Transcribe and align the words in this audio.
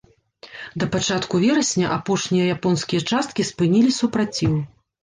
Да 0.83 0.87
пачатку 0.95 1.41
верасня 1.45 1.93
апошнія 1.99 2.49
японскія 2.57 3.07
часткі 3.13 3.51
спынілі 3.53 3.99
супраціў. 4.01 4.63